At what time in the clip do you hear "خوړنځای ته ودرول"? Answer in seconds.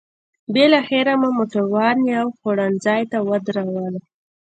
2.37-3.95